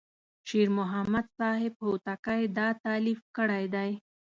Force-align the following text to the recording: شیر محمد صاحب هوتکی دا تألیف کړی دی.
شیر 0.47 0.67
محمد 0.77 1.25
صاحب 1.37 1.73
هوتکی 1.85 2.43
دا 2.57 2.67
تألیف 2.83 3.21
کړی 3.37 3.65
دی. 3.75 3.91